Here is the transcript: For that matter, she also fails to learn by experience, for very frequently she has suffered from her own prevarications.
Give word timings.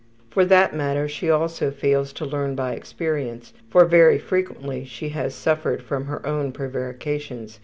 For 0.31 0.45
that 0.45 0.73
matter, 0.75 1.07
she 1.07 1.29
also 1.29 1.69
fails 1.69 2.11
to 2.13 2.25
learn 2.25 2.55
by 2.55 2.73
experience, 2.73 3.53
for 3.69 3.85
very 3.85 4.17
frequently 4.17 4.83
she 4.83 5.09
has 5.09 5.35
suffered 5.35 5.83
from 5.83 6.05
her 6.05 6.25
own 6.25 6.51
prevarications. 6.53 7.59